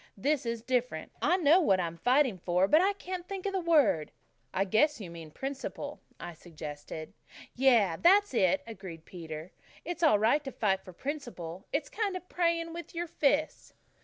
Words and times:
"This 0.17 0.47
is 0.47 0.63
different. 0.63 1.11
I 1.21 1.37
know 1.37 1.61
what 1.61 1.79
I'm 1.79 1.99
fighting 1.99 2.39
for 2.39 2.67
but 2.67 2.81
I 2.81 2.93
can't 2.93 3.27
think 3.27 3.45
of 3.45 3.53
the 3.53 3.59
word." 3.61 4.11
"I 4.51 4.65
guess 4.65 4.99
you 4.99 5.11
mean 5.11 5.29
principle," 5.29 5.99
I 6.19 6.33
suggested. 6.33 7.13
"Yes, 7.53 7.99
that's 8.01 8.33
it," 8.33 8.63
agreed 8.65 9.05
Peter. 9.05 9.51
"It's 9.85 10.01
all 10.01 10.17
right 10.17 10.43
to 10.43 10.51
fight 10.51 10.83
for 10.83 10.91
principle. 10.91 11.67
It's 11.71 11.87
kind 11.87 12.17
of 12.17 12.27
praying 12.29 12.73
with 12.73 12.95
your 12.95 13.05
fists." 13.05 13.75